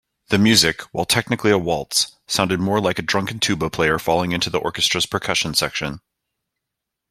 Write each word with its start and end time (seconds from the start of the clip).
The 0.29 0.39
music, 0.39 0.81
while 0.93 1.05
technically 1.05 1.51
a 1.51 1.59
waltz, 1.59 2.17
sounded 2.25 2.59
more 2.59 2.81
like 2.81 2.97
a 2.97 3.03
drunken 3.03 3.39
tuba 3.39 3.69
player 3.69 3.99
falling 3.99 4.31
into 4.31 4.49
the 4.49 4.57
orchestra's 4.57 5.05
percussion 5.05 5.53
section. 5.53 6.01